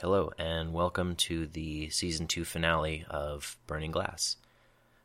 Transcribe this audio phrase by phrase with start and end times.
[0.00, 4.38] Hello, and welcome to the season two finale of Burning Glass.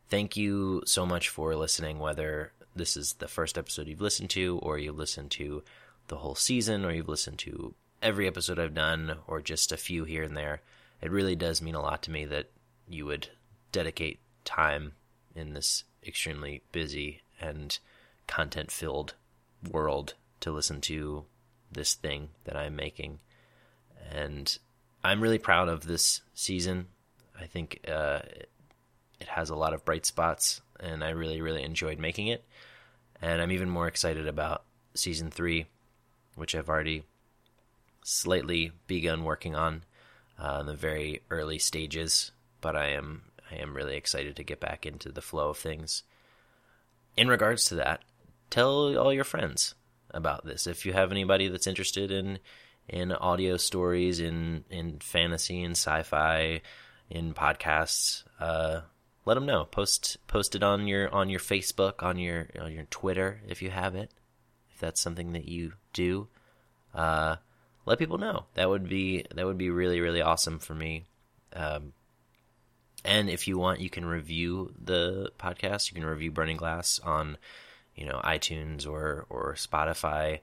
[0.07, 4.57] Thank you so much for listening, whether this is the first episode you've listened to,
[4.63, 5.63] or you've listened to
[6.07, 10.05] the whole season, or you've listened to every episode I've done, or just a few
[10.05, 10.61] here and there.
[11.01, 12.49] It really does mean a lot to me that
[12.87, 13.27] you would
[13.73, 14.93] dedicate time
[15.35, 17.77] in this extremely busy and
[18.27, 19.15] content filled
[19.69, 21.25] world to listen to
[21.69, 23.19] this thing that I'm making.
[24.09, 24.57] And
[25.05, 26.87] I'm really proud of this season.
[27.39, 28.19] I think uh,
[29.19, 32.43] it has a lot of bright spots, and I really, really enjoyed making it.
[33.21, 34.63] And I'm even more excited about
[34.95, 35.67] season three,
[36.35, 37.03] which I've already
[38.03, 39.83] slightly begun working on
[40.39, 42.31] uh, in the very early stages.
[42.59, 46.01] But I am I am really excited to get back into the flow of things.
[47.15, 48.01] In regards to that,
[48.49, 49.75] tell all your friends
[50.09, 50.65] about this.
[50.65, 52.39] If you have anybody that's interested in
[52.87, 56.61] in audio stories, in in fantasy and sci-fi,
[57.09, 58.23] in podcasts.
[58.39, 58.81] Uh,
[59.25, 59.65] let them know.
[59.65, 63.71] Post post it on your on your Facebook, on your on your Twitter if you
[63.71, 64.11] have it.
[64.71, 66.27] If that's something that you do,
[66.93, 67.37] uh,
[67.85, 68.45] let people know.
[68.53, 71.05] That would be that would be really really awesome for me.
[71.53, 71.93] Um,
[73.03, 75.91] and if you want, you can review the podcast.
[75.91, 77.37] You can review Burning Glass on,
[77.95, 80.39] you know, iTunes or or Spotify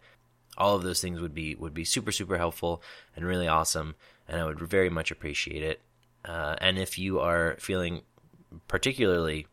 [0.59, 2.83] all of those things would be would be super super helpful
[3.17, 3.95] and really awesome
[4.29, 5.81] and i would very much appreciate it.
[6.25, 8.03] Uh, and if you are feeling
[8.69, 9.47] particularly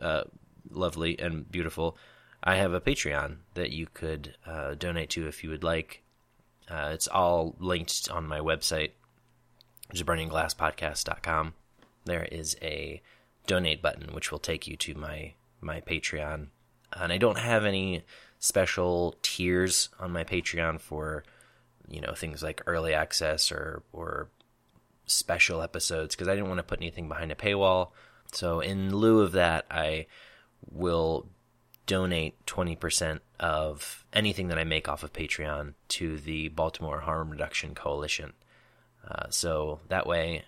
[0.00, 0.22] uh,
[0.70, 1.96] lovely and beautiful
[2.44, 6.02] i have a patreon that you could uh, donate to if you would like.
[6.70, 8.92] Uh, it's all linked on my website
[9.88, 11.54] which is burningglasspodcast.com
[12.04, 13.02] there is a
[13.46, 16.48] donate button which will take you to my my patreon.
[16.92, 18.04] And i don't have any
[18.42, 21.22] special tiers on my Patreon for
[21.88, 24.28] you know things like early access or or
[25.06, 27.90] special episodes because I didn't want to put anything behind a paywall.
[28.32, 30.06] So in lieu of that, I
[30.70, 31.28] will
[31.86, 37.74] donate 20% of anything that I make off of Patreon to the Baltimore Harm Reduction
[37.74, 38.32] Coalition.
[39.08, 40.44] Uh, so that way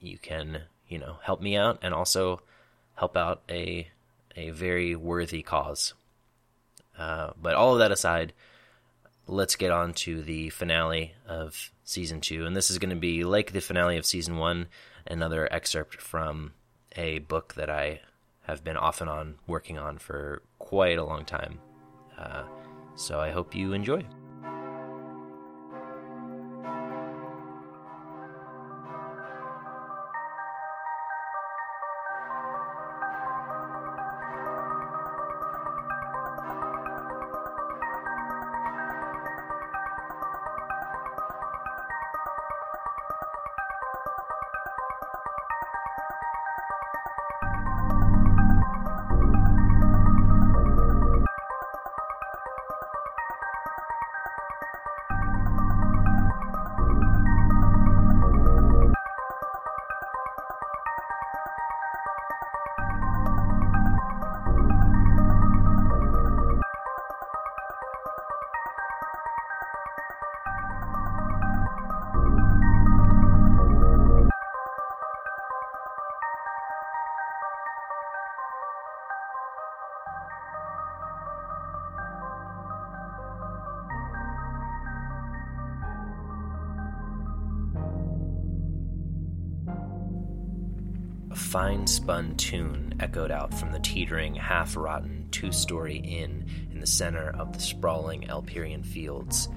[0.00, 2.42] you can, you know, help me out and also
[2.94, 3.88] help out a
[4.36, 5.94] a very worthy cause.
[6.98, 8.32] Uh, but all of that aside,
[9.26, 12.46] let's get on to the finale of season two.
[12.46, 14.66] And this is going to be like the finale of season one,
[15.06, 16.52] another excerpt from
[16.96, 18.00] a book that I
[18.42, 21.58] have been off and on working on for quite a long time.
[22.18, 22.44] Uh,
[22.94, 24.04] so I hope you enjoy.
[91.54, 96.86] Fine spun tune echoed out from the teetering, half rotten two story inn in the
[96.86, 99.48] center of the sprawling Elperion fields.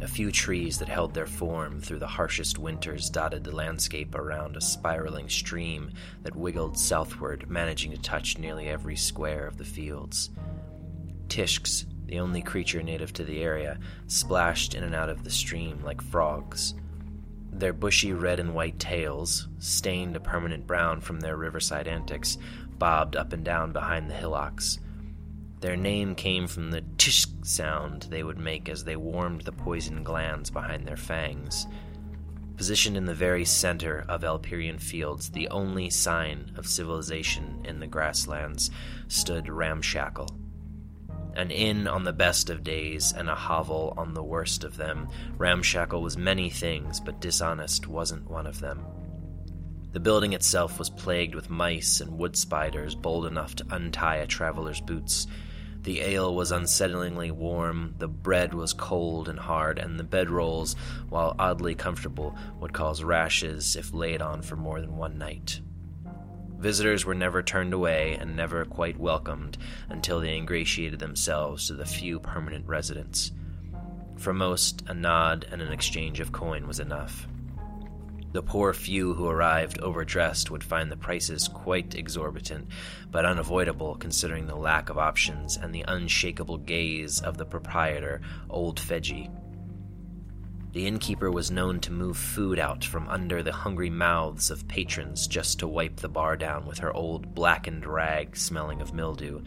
[0.00, 4.56] A few trees that held their form through the harshest winters dotted the landscape around
[4.56, 5.92] a spiraling stream
[6.22, 10.30] that wiggled southward, managing to touch nearly every square of the fields.
[11.28, 15.82] Tishks, the only creature native to the area, splashed in and out of the stream
[15.84, 16.72] like frogs.
[17.52, 22.38] Their bushy red and white tails, stained a permanent brown from their riverside antics,
[22.78, 24.80] bobbed up and down behind the hillocks.
[25.60, 30.02] Their name came from the tishk sound they would make as they warmed the poison
[30.02, 31.66] glands behind their fangs.
[32.56, 37.86] Positioned in the very center of Elperion Fields, the only sign of civilization in the
[37.86, 38.70] grasslands,
[39.08, 40.41] stood Ramshackle.
[41.34, 45.08] An inn on the best of days and a hovel on the worst of them,
[45.38, 48.84] Ramshackle was many things, but dishonest wasn't one of them.
[49.92, 54.26] The building itself was plagued with mice and wood spiders bold enough to untie a
[54.26, 55.26] traveler's boots.
[55.82, 60.76] The ale was unsettlingly warm, the bread was cold and hard, and the bedrolls,
[61.08, 65.60] while oddly comfortable, would cause rashes if laid on for more than one night.
[66.62, 71.84] Visitors were never turned away and never quite welcomed until they ingratiated themselves to the
[71.84, 73.32] few permanent residents.
[74.16, 77.26] For most, a nod and an exchange of coin was enough.
[78.30, 82.68] The poor few who arrived overdressed would find the prices quite exorbitant,
[83.10, 88.78] but unavoidable considering the lack of options and the unshakable gaze of the proprietor, Old
[88.78, 89.28] Fedgy.
[90.72, 95.26] The innkeeper was known to move food out from under the hungry mouths of patrons
[95.26, 99.42] just to wipe the bar down with her old blackened rag smelling of mildew.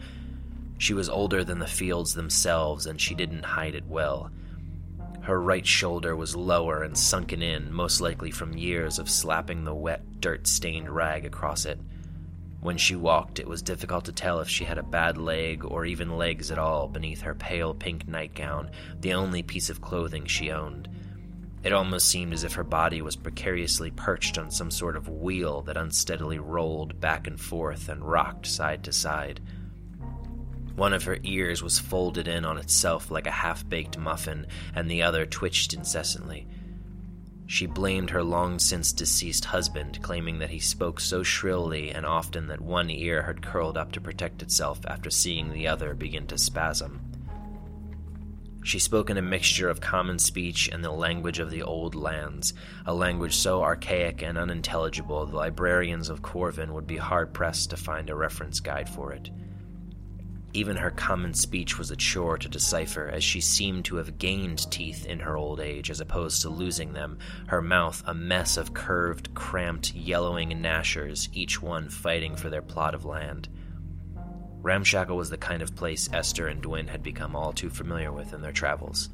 [0.78, 4.30] She was older than the fields themselves, and she didn't hide it well.
[5.22, 9.74] Her right shoulder was lower and sunken in, most likely from years of slapping the
[9.74, 11.80] wet, dirt stained rag across it.
[12.60, 15.84] When she walked, it was difficult to tell if she had a bad leg or
[15.86, 18.70] even legs at all beneath her pale pink nightgown,
[19.00, 20.88] the only piece of clothing she owned.
[21.62, 25.62] It almost seemed as if her body was precariously perched on some sort of wheel
[25.62, 29.40] that unsteadily rolled back and forth and rocked side to side.
[30.76, 34.90] One of her ears was folded in on itself like a half baked muffin, and
[34.90, 36.46] the other twitched incessantly.
[37.46, 42.48] She blamed her long since deceased husband, claiming that he spoke so shrilly and often
[42.48, 46.38] that one ear had curled up to protect itself after seeing the other begin to
[46.38, 47.05] spasm.
[48.66, 52.52] She spoke in a mixture of common speech and the language of the old lands,
[52.84, 57.76] a language so archaic and unintelligible the librarians of Corvin would be hard pressed to
[57.76, 59.30] find a reference guide for it.
[60.52, 64.68] Even her common speech was a chore to decipher, as she seemed to have gained
[64.68, 68.74] teeth in her old age as opposed to losing them, her mouth a mess of
[68.74, 73.48] curved, cramped, yellowing gnashers, each one fighting for their plot of land.
[74.66, 78.32] Ramshackle was the kind of place Ester and Dwyn had become all too familiar with
[78.32, 79.10] in their travels.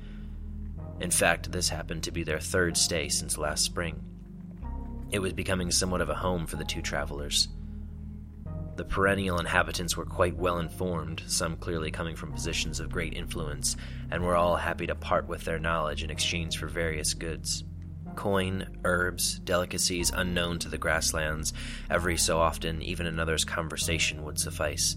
[0.98, 4.02] In fact, this happened to be their third stay since last spring.
[5.10, 7.48] It was becoming somewhat of a home for the two travelers.
[8.76, 13.76] The perennial inhabitants were quite well informed, some clearly coming from positions of great influence,
[14.10, 17.62] and were all happy to part with their knowledge in exchange for various goods.
[18.16, 21.52] Coin, herbs, delicacies unknown to the grasslands,
[21.90, 24.96] every so often even another's conversation would suffice.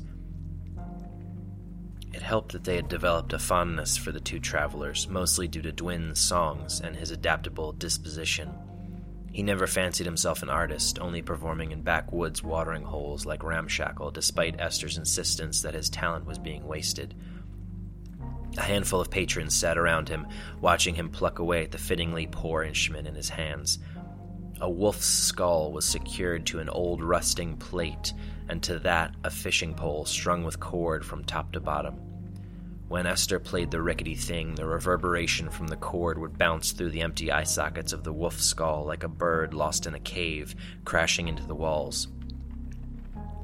[2.15, 5.73] It helped that they had developed a fondness for the two travelers, mostly due to
[5.73, 8.53] Dwyn's songs and his adaptable disposition.
[9.33, 14.61] He never fancied himself an artist, only performing in backwoods watering holes like Ramshackle, despite
[14.61, 17.15] Ester's insistence that his talent was being wasted.
[18.57, 20.25] A handful of patrons sat around him,
[20.61, 23.77] watching him pluck away at the fittingly poor instrument in his hands.
[24.61, 28.13] A wolf's skull was secured to an old rusting plate,
[28.49, 31.95] and to that a fishing pole strung with cord from top to bottom.
[32.87, 37.01] When Ester played the rickety thing, the reverberation from the cord would bounce through the
[37.01, 40.55] empty eye sockets of the wolf skull like a bird lost in a cave,
[40.85, 42.07] crashing into the walls.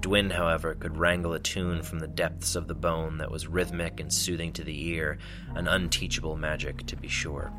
[0.02, 4.00] Dwyn, however, could wrangle a tune from the depths of the bone that was rhythmic
[4.00, 5.18] and soothing to the ear,
[5.56, 7.52] an unteachable magic, to be sure.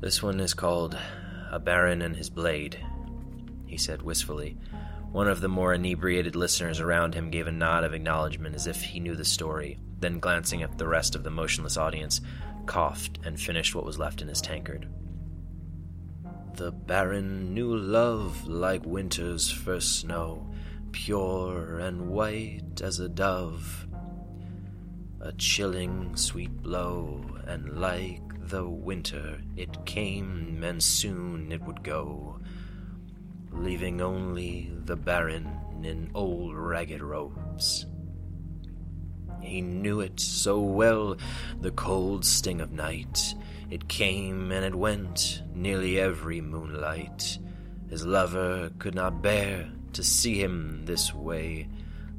[0.00, 0.96] This one is called
[1.50, 2.78] A Baron and His Blade,
[3.66, 4.56] he said wistfully,
[5.12, 8.82] one of the more inebriated listeners around him gave a nod of acknowledgement as if
[8.82, 12.20] he knew the story, then glancing at the rest of the motionless audience,
[12.66, 14.88] coughed and finished what was left in his tankard.
[16.54, 20.50] The Baron knew love like winter's first snow,
[20.92, 23.86] pure and white as a dove.
[25.20, 32.40] A chilling sweet blow, and like the winter it came, and soon it would go
[33.56, 35.50] leaving only the Baron
[35.82, 37.86] in old ragged robes.
[39.40, 41.16] He knew it so well,
[41.60, 43.34] the cold sting of night.
[43.70, 47.38] It came and it went, nearly every moonlight.
[47.88, 51.68] His lover could not bear to see him this way.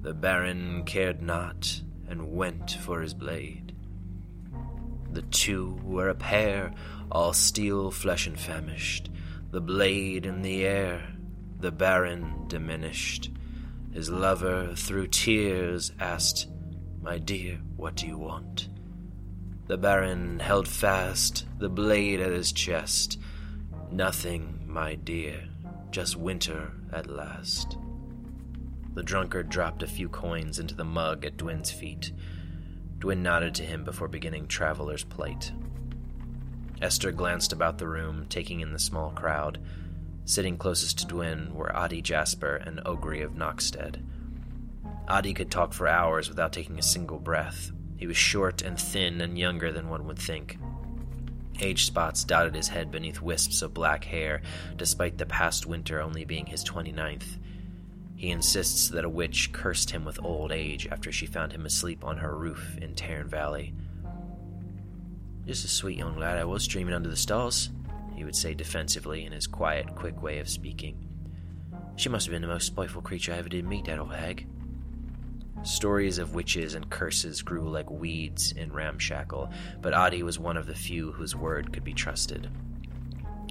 [0.01, 3.75] The Baron cared not, and went for his blade.
[5.11, 6.73] The two were a pair,
[7.11, 9.09] all steel, flesh, and famished,
[9.51, 11.16] the blade in the air,
[11.59, 13.31] the Baron diminished.
[13.91, 16.47] His lover, through tears, asked,
[17.01, 18.69] My dear, what do you want?
[19.67, 23.19] The Baron held fast the blade at his chest.
[23.91, 25.49] Nothing, my dear,
[25.91, 27.77] just winter at last.
[28.93, 32.11] The drunkard dropped a few coins into the mug at Dwyn's feet.
[32.99, 35.51] Dwyn nodded to him before beginning Traveler's Plight.
[36.81, 39.59] Ester glanced about the room, taking in the small crowd.
[40.27, 44.03] Sitting closest to Dwyn were Adi Jasper and Ogre of Knockstead.
[45.07, 47.71] Adi could talk for hours without taking a single breath.
[47.95, 50.57] He was short and thin and younger than one would think.
[51.61, 54.41] Age spots dotted his head beneath wisps of black hair,
[54.75, 57.37] despite the past winter only being his 29th.
[58.17, 62.03] He insists that a witch cursed him with old age after she found him asleep
[62.03, 63.73] on her roof in Tarn Valley.
[65.45, 67.69] Just a sweet young lad I was dreaming under the stars,
[68.17, 71.07] he would say defensively in his quiet, quick way of speaking.
[71.95, 74.47] She must have been the most spiteful creature I ever did meet, that old hag.
[75.61, 80.65] Stories of witches and curses grew like weeds in Ramshackle, but Adi was one of
[80.65, 82.49] the few whose word could be trusted.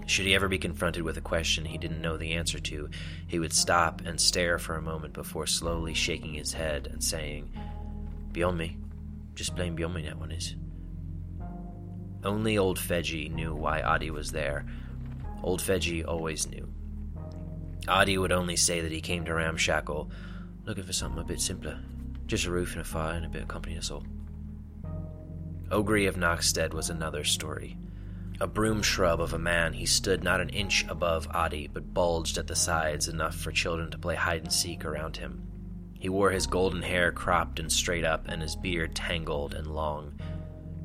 [0.07, 2.91] Should he ever be confronted with a question he didn't know the answer to,
[3.29, 7.53] he would stop and stare for a moment before slowly shaking his head and saying,
[8.33, 8.79] Beyond me.
[9.37, 10.57] Just plain beyond me, that one is.
[12.27, 14.67] Only Old Fedgy knew why Adi was there.
[15.45, 16.69] Old Fedgy always knew.
[17.87, 20.11] Adi would only say that he came to Ramshackle
[20.65, 21.79] looking for something a bit simpler.
[22.27, 24.03] Just a roof and a fire and a bit of company, that's all.
[25.71, 27.79] Ogre of Knockstead was another story.
[28.41, 32.39] A broom shrub of a man, he stood not an inch above Adi, but bulged
[32.39, 35.47] at the sides enough for children to play hide and seek around him.
[35.95, 40.19] He wore his golden hair cropped and straight up, and his beard tangled and long.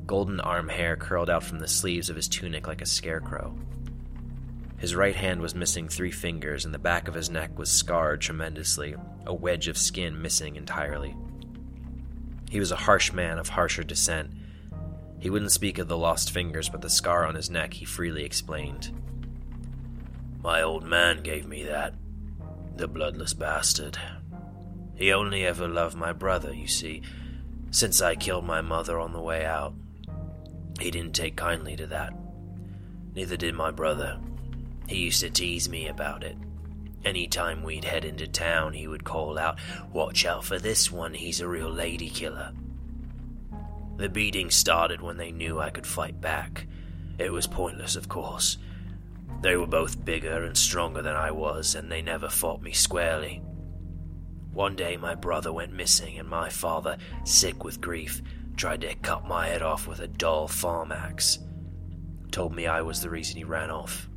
[0.06, 3.54] Golden arm hair curled out from the sleeves of his tunic like a scarecrow.
[4.78, 8.20] His right hand was missing three fingers, and the back of his neck was scarred
[8.20, 11.14] tremendously, a wedge of skin missing entirely.
[12.50, 14.32] He was a harsh man of harsher descent.
[15.20, 18.24] He wouldn't speak of the lost fingers, but the scar on his neck he freely
[18.24, 18.90] explained.
[20.42, 21.94] My old man gave me that.
[22.76, 23.96] The bloodless bastard.
[24.96, 27.02] He only ever loved my brother, you see,
[27.70, 29.74] since I killed my mother on the way out.
[30.82, 32.12] He didn't take kindly to that.
[33.14, 34.18] Neither did my brother.
[34.88, 36.36] He used to tease me about it.
[37.04, 39.60] Any time we'd head into town, he would call out,
[39.92, 42.50] Watch out for this one, he's a real lady killer.
[43.96, 46.66] The beating started when they knew I could fight back.
[47.16, 48.58] It was pointless, of course.
[49.40, 53.40] They were both bigger and stronger than I was, and they never fought me squarely.
[54.52, 58.20] One day my brother went missing, and my father, sick with grief,
[58.56, 61.38] tried to cut my head off with a dull farm axe.
[62.30, 64.08] Told me I was the reason he ran off.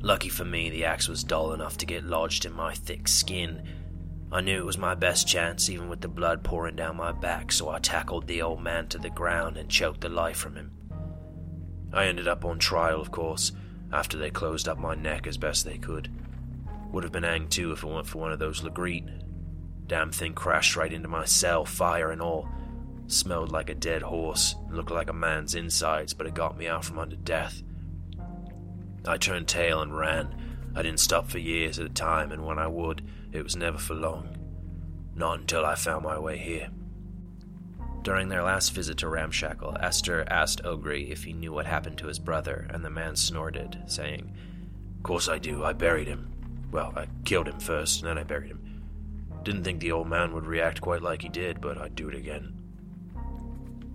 [0.00, 3.62] Lucky for me, the axe was dull enough to get lodged in my thick skin.
[4.32, 7.52] I knew it was my best chance, even with the blood pouring down my back,
[7.52, 10.72] so I tackled the old man to the ground and choked the life from him.
[11.92, 13.52] I ended up on trial, of course,
[13.92, 16.10] after they closed up my neck as best they could.
[16.90, 19.08] Would have been hanged too if it weren't for one of those Legrete.
[19.86, 22.48] Damn thing crashed right into my cell, fire and all.
[23.12, 26.82] Smelled like a dead horse, looked like a man's insides, but it got me out
[26.82, 27.62] from under death.
[29.06, 30.34] I turned tail and ran.
[30.74, 33.76] I didn't stop for years at a time, and when I would, it was never
[33.76, 34.38] for long.
[35.14, 36.70] Not until I found my way here.
[38.00, 42.06] During their last visit to Ramshackle, Ester asked Ogre if he knew what happened to
[42.06, 44.34] his brother, and the man snorted, saying,
[45.02, 46.32] Course I do, I buried him.
[46.70, 48.82] Well, I killed him first, and then I buried him.
[49.42, 52.14] Didn't think the old man would react quite like he did, but I'd do it
[52.14, 52.61] again.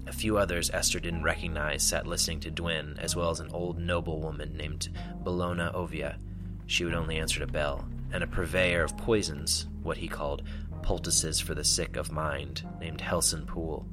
[0.07, 3.77] A few others Ester didn't recognize sat listening to Dwyn, as well as an old
[3.77, 4.89] noblewoman named
[5.23, 6.17] Bellona Ovia.
[6.65, 10.43] She would only answer to Bell, and a purveyor of poisons, what he called
[10.81, 13.85] poultices for the sick of mind, named Helson Poole.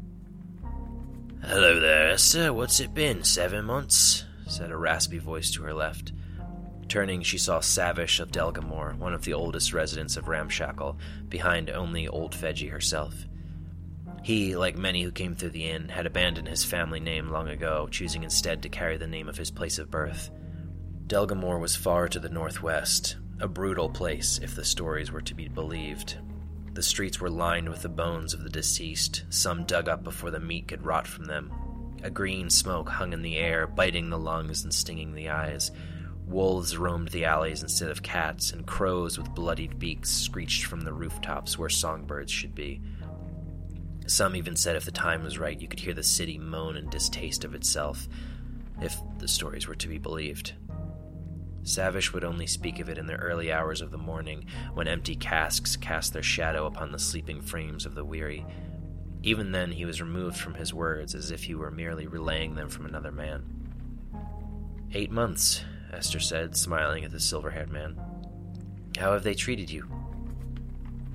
[1.43, 2.53] Hello there, Ester.
[2.53, 3.25] What's it been?
[3.25, 4.25] Seven months?
[4.47, 6.13] said a raspy voice to her left.
[6.89, 10.97] Turning, she saw Savish of Delgamore, one of the oldest residents of Ramshackle,
[11.29, 13.27] behind only old Fedgy herself.
[14.25, 17.89] He, like many who came through the inn, had abandoned his family name long ago,
[17.91, 20.31] choosing instead to carry the name of his place of birth.
[21.07, 25.49] Delgamore was far to the northwest, a brutal place if the stories were to be
[25.49, 26.17] believed.
[26.73, 30.41] The streets were lined with the bones of the deceased, some dug up before the
[30.41, 31.53] meat could rot from them.
[32.03, 35.71] A green smoke hung in the air, biting the lungs and stinging the eyes.
[36.27, 40.95] Wolves roamed the alleys instead of cats, and crows with bloodied beaks screeched from the
[40.95, 42.81] rooftops where songbirds should be.
[44.07, 46.91] Some even said if the time was right, you could hear the city moan in
[46.91, 48.07] distaste of itself,
[48.81, 50.53] if the stories were to be believed.
[51.63, 54.45] Savish would only speak of it in the early hours of the morning,
[54.75, 58.45] when empty casks cast their shadow upon the sleeping frames of the weary.
[59.23, 62.69] Even then, he was removed from his words as if he were merely relaying them
[62.69, 63.43] from another man.
[64.93, 67.99] Eight months, Ester said, smiling at the silver haired man.
[68.99, 69.89] How have they treated you?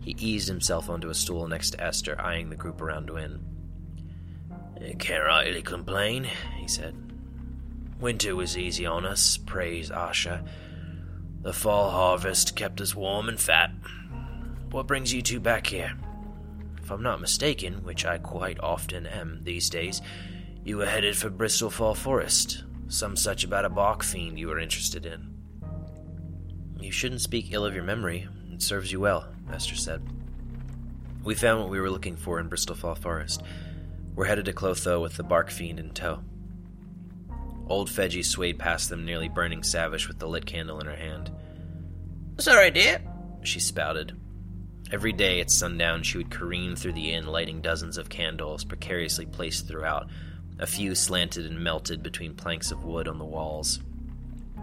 [0.10, 3.42] He eased himself onto a stool next to Ester, eyeing the group around Dwyn.
[4.98, 6.24] Can't rightly complain,
[6.58, 6.96] he said.
[8.00, 10.48] Winter was easy on us, praise Asha.
[11.44, 13.70] The fall harvest kept us warm and fat.
[14.72, 15.96] What brings you two back here?
[16.82, 20.02] if I'm not mistaken, which I quite often am these days,
[20.64, 22.64] you were headed for Bristol Fall Forest.
[22.88, 25.38] Some such about a bark fiend you were interested in.
[26.80, 28.28] You shouldn't speak ill of your memory.
[28.60, 30.02] It serves you well, Ester said.
[31.24, 33.42] We found what we were looking for in Bristol Fall Forest.
[34.16, 36.20] We're headed to Clotho with the bark fiend in tow.
[37.70, 41.32] Old Fedgie swayed past them, nearly burning Savish with the lit candle in her hand.
[42.38, 43.02] Sorry, dear,
[43.44, 44.20] she spouted.
[44.92, 49.26] Every day at sundown, she would careen through the inn, lighting dozens of candles precariously
[49.26, 50.10] placed throughout,
[50.60, 53.80] a few slanted and melted between planks of wood on the walls.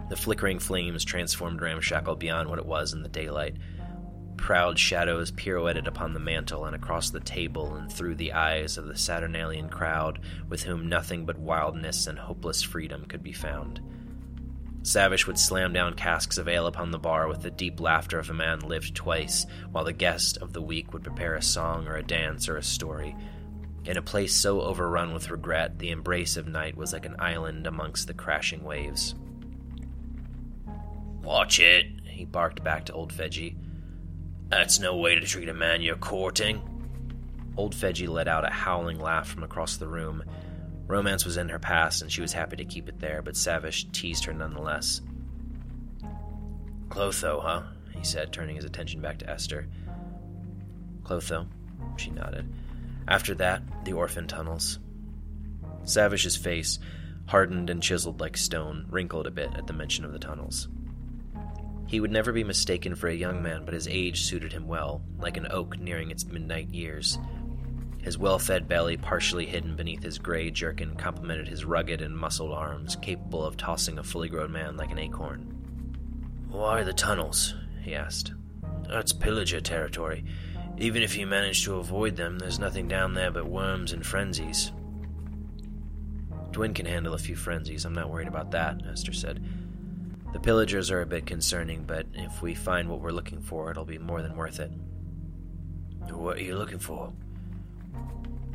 [0.09, 3.55] The flickering flames transformed Ramshackle beyond what it was in the daylight.
[4.37, 8.85] Proud shadows pirouetted upon the mantel and across the table and through the eyes of
[8.85, 13.81] the Saturnalian crowd, with whom nothing but wildness and hopeless freedom could be found.
[14.83, 18.29] Savish would slam down casks of ale upon the bar with the deep laughter of
[18.29, 21.97] a man lived twice, while the guest of the week would prepare a song or
[21.97, 23.13] a dance or a story.
[23.83, 27.67] In a place so overrun with regret, the embrace of night was like an island
[27.67, 29.13] amongst the crashing waves.
[31.21, 33.57] Watch it, he barked back to old Fedgie.
[34.49, 36.61] That's no way to treat a man you're courting.
[37.57, 40.23] Old Fedgie let out a howling laugh from across the room.
[40.85, 43.91] Romance was in her past, and she was happy to keep it there, but Savish
[43.91, 45.01] teased her nonetheless.
[46.89, 47.63] Clotho, huh?
[47.93, 49.67] he said, turning his attention back to Ester.
[51.03, 51.47] Clotho,
[51.97, 52.53] she nodded.
[53.07, 54.79] After that, the orphan tunnels.
[55.83, 56.79] Savish's face,
[57.25, 60.69] hardened and chiseled like stone, wrinkled a bit at the mention of the tunnels.
[61.87, 65.01] He would never be mistaken for a young man, but his age suited him well,
[65.19, 67.17] like an oak nearing its midnight years.
[67.99, 72.51] His well fed belly, partially hidden beneath his gray jerkin, complemented his rugged and muscled
[72.51, 75.41] arms, capable of tossing a fully grown man like an acorn.
[76.49, 77.55] Why the tunnels?
[77.83, 78.33] he asked.
[78.89, 80.25] That's pillager territory.
[80.77, 84.71] Even if you manage to avoid them, there's nothing down there but worms and frenzies.
[86.51, 87.85] Dwyn can handle a few frenzies.
[87.85, 89.43] I'm not worried about that, Ester said.
[90.37, 93.85] The pillagers are a bit concerning, but if we find what we're looking for, it'll
[93.85, 94.69] be more than worth it.
[96.11, 97.11] What are you looking for?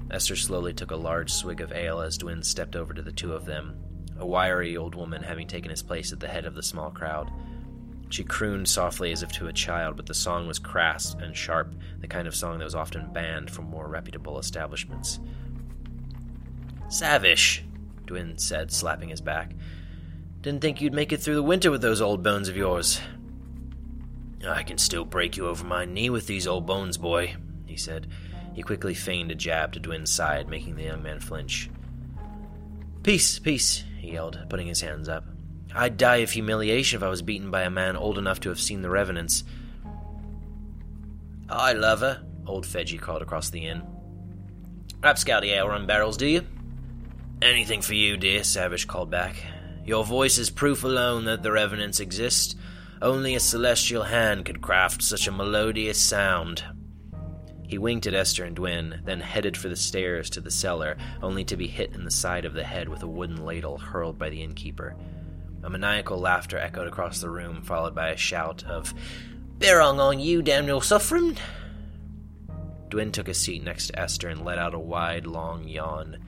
[0.09, 3.33] Ester slowly took a large swig of ale as Dwyn stepped over to the two
[3.33, 3.83] of them,
[4.17, 7.33] a wiry old woman having taken his place at the head of the small crowd.
[8.11, 11.75] She crooned softly as if to a child, but the song was crass and sharp,
[11.99, 15.19] the kind of song that was often banned from more reputable establishments.
[16.87, 17.63] Savish,
[18.07, 19.57] Dwyn said, slapping his back.
[20.43, 23.01] Didn't think you'd make it through the winter with those old bones of yours.
[24.47, 28.09] I can still break you over my knee with these old bones, boy, he said.
[28.53, 31.71] He quickly feigned a jab to Dwyn's side, making the young man flinch.
[33.05, 35.25] Peace, peace, he yelled, putting his hands up.
[35.75, 38.61] I'd die of humiliation if I was beaten by a man old enough to have
[38.61, 39.45] seen the revenants.
[41.49, 43.83] I love her, old Fedgie called across the inn.
[45.01, 46.45] Rapscaldy ale run barrels, do you?
[47.41, 49.37] Anything for you, dear, Savish called back.
[49.85, 52.57] Your voice is proof alone that the revenants exist.
[53.01, 56.63] Only a celestial hand could craft such a melodious sound.
[57.67, 61.43] He winked at Ester and Dwyn, then headed for the stairs to the cellar, only
[61.45, 64.31] to be hit in the side of the head with a wooden ladle hurled by
[64.31, 64.95] the innkeeper.
[65.65, 68.93] A maniacal laughter echoed across the room, followed by a shout of,
[69.59, 71.39] Berong on you, Daniel Suffren!
[72.89, 76.19] Dwyn took a seat next to Ester and let out a wide, long yawn.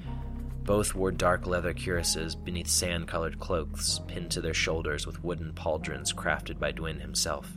[0.65, 5.53] Both wore dark leather cuirasses beneath sand colored cloaks pinned to their shoulders with wooden
[5.53, 7.53] pauldrons crafted by Dwyn himself.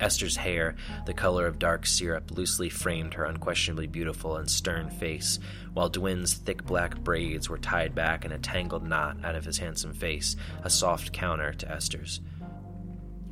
[0.00, 5.40] Ester's hair, the color of dark syrup, loosely framed her unquestionably beautiful and stern face,
[5.72, 9.58] while Dwyn's thick black braids were tied back in a tangled knot out of his
[9.58, 12.20] handsome face, a soft counter to Ester's.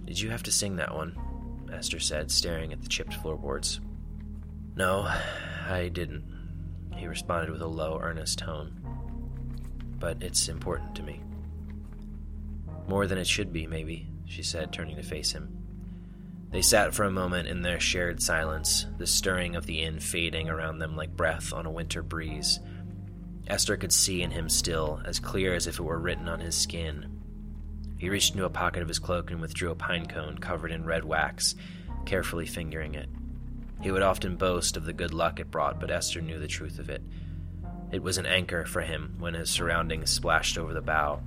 [0.07, 1.17] Did you have to sing that one?
[1.73, 3.81] Ester said, staring at the chipped floorboards.
[4.75, 5.09] No,
[5.69, 6.25] I didn't,
[6.97, 8.73] he responded with a low, earnest tone.
[9.99, 11.21] But it's important to me.
[12.89, 15.57] More than it should be, maybe, she said, turning to face him.
[16.51, 20.49] They sat for a moment in their shared silence, the stirring of the inn fading
[20.49, 22.61] around them like breath on a winter breeze.
[23.49, 26.55] Ester could see in him still, as clear as if it were written on his
[26.55, 27.21] skin.
[27.99, 30.85] He reached into a pocket of his cloak and withdrew a pine cone covered in
[30.85, 31.55] red wax,
[32.05, 33.09] carefully fingering it.
[33.83, 36.79] He would often boast of the good luck it brought, but Ester knew the truth
[36.79, 37.03] of it.
[37.93, 41.21] It was an anchor for him when his surroundings splashed over the bow,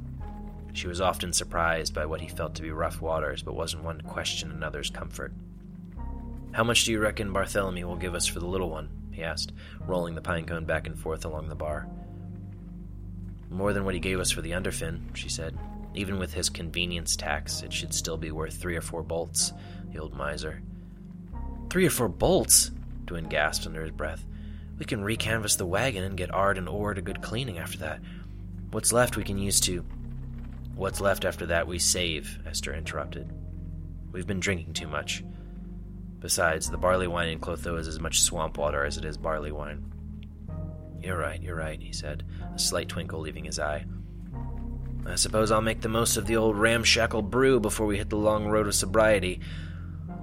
[0.73, 3.97] she was often surprised by what he felt to be rough waters, but wasn't one
[3.97, 5.33] to question another's comfort.
[6.51, 8.89] How much do you reckon Bartholomew will give us for the little one?
[9.11, 9.51] he asked,
[9.85, 11.87] rolling the pine cone back and forth along the bar.
[13.49, 15.57] More than what he gave us for the underfin, she said.
[15.95, 19.51] Even with his convenience tax, it should still be worth three or four bolts,
[19.91, 20.61] the old miser.
[21.69, 22.71] Three or four bolts?
[23.05, 24.25] Dwyn gasped under his breath.
[24.77, 27.99] We can recanvass the wagon and get Ard and Ord a good cleaning after that.
[28.71, 29.85] What's left we can use to.
[30.75, 33.31] What's left after that we save, Ester interrupted.
[34.11, 35.23] We've been drinking too much.
[36.19, 39.51] Besides, the barley wine in Clotho is as much swamp water as it is barley
[39.51, 39.91] wine.
[41.01, 43.85] You're right, you're right, he said, a slight twinkle leaving his eye.
[45.05, 48.17] I suppose I'll make the most of the old ramshackle brew before we hit the
[48.17, 49.39] long road of sobriety.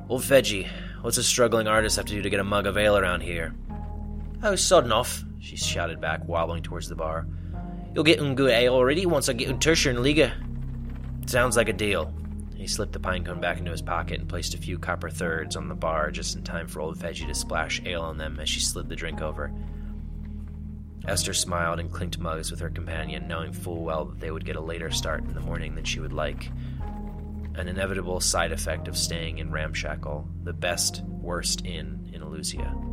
[0.09, 0.69] Old Fedgy,
[1.07, 3.55] what's a struggling artist have to do to get a mug of ale around here?
[4.42, 7.29] Oh, sodden off, she shouted back, wobbling towards the bar.
[7.95, 10.35] You'll get un good ale already once I get un in Liga.
[11.27, 12.12] Sounds like a deal.
[12.57, 15.69] He slipped the pinecone back into his pocket and placed a few copper thirds on
[15.69, 18.59] the bar just in time for old Fedgy to splash ale on them as she
[18.59, 19.53] slid the drink over.
[21.07, 24.57] Ester smiled and clinked mugs with her companion, knowing full well that they would get
[24.57, 26.51] a later start in the morning than she would like.
[27.57, 32.86] An inevitable side effect of staying in Ramshackle, the best, worst inn in Elusia.